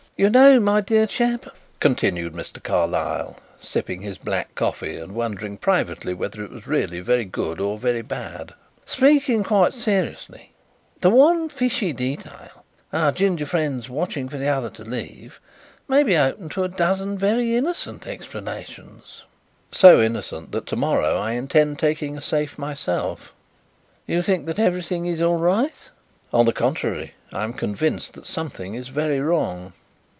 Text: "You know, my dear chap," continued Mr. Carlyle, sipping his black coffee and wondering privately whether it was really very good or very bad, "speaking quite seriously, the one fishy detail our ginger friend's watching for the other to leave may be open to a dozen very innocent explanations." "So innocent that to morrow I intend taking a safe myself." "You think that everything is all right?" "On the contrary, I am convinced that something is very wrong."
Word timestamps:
"You 0.17 0.29
know, 0.29 0.59
my 0.59 0.81
dear 0.81 1.07
chap," 1.07 1.47
continued 1.79 2.33
Mr. 2.33 2.61
Carlyle, 2.61 3.37
sipping 3.59 4.01
his 4.01 4.19
black 4.19 4.53
coffee 4.53 4.95
and 4.99 5.13
wondering 5.15 5.57
privately 5.57 6.13
whether 6.13 6.43
it 6.43 6.51
was 6.51 6.67
really 6.67 6.99
very 6.99 7.25
good 7.25 7.59
or 7.59 7.79
very 7.79 8.03
bad, 8.03 8.53
"speaking 8.85 9.43
quite 9.43 9.73
seriously, 9.73 10.51
the 10.99 11.09
one 11.09 11.49
fishy 11.49 11.91
detail 11.91 12.63
our 12.93 13.11
ginger 13.11 13.47
friend's 13.47 13.89
watching 13.89 14.29
for 14.29 14.37
the 14.37 14.47
other 14.47 14.69
to 14.69 14.83
leave 14.83 15.39
may 15.87 16.03
be 16.03 16.15
open 16.15 16.49
to 16.49 16.63
a 16.63 16.69
dozen 16.69 17.17
very 17.17 17.55
innocent 17.55 18.05
explanations." 18.05 19.23
"So 19.71 19.99
innocent 19.99 20.51
that 20.51 20.67
to 20.67 20.75
morrow 20.75 21.15
I 21.17 21.31
intend 21.31 21.79
taking 21.79 22.15
a 22.15 22.21
safe 22.21 22.59
myself." 22.59 23.33
"You 24.05 24.21
think 24.21 24.45
that 24.45 24.59
everything 24.59 25.07
is 25.07 25.19
all 25.19 25.37
right?" 25.39 25.73
"On 26.31 26.45
the 26.45 26.53
contrary, 26.53 27.13
I 27.33 27.43
am 27.43 27.53
convinced 27.53 28.13
that 28.13 28.27
something 28.27 28.75
is 28.75 28.89
very 28.89 29.19
wrong." 29.19 29.73